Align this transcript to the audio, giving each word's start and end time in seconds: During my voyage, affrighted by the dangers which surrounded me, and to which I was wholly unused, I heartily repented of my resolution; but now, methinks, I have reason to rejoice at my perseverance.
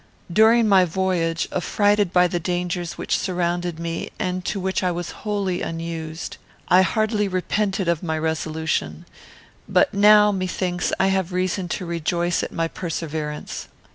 During 0.33 0.67
my 0.67 0.83
voyage, 0.83 1.47
affrighted 1.51 2.11
by 2.11 2.27
the 2.27 2.39
dangers 2.39 2.93
which 2.97 3.19
surrounded 3.19 3.77
me, 3.77 4.09
and 4.17 4.43
to 4.45 4.59
which 4.59 4.81
I 4.81 4.89
was 4.91 5.11
wholly 5.21 5.61
unused, 5.61 6.37
I 6.69 6.81
heartily 6.81 7.27
repented 7.27 7.87
of 7.87 8.01
my 8.01 8.17
resolution; 8.17 9.05
but 9.69 9.93
now, 9.93 10.31
methinks, 10.31 10.91
I 10.99 11.09
have 11.09 11.33
reason 11.33 11.67
to 11.77 11.85
rejoice 11.85 12.41
at 12.41 12.51
my 12.51 12.67
perseverance. 12.67 13.67